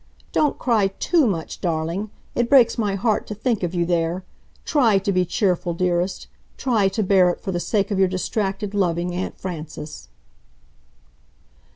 [0.31, 2.09] "Don't cry TOO much, darling...
[2.33, 4.23] it breaks my heart to think of you there!
[4.65, 6.25] TRY to be cheerful, dearest!
[6.57, 10.07] TRY to bear it for the sake of your distracted, loving Aunt Frances."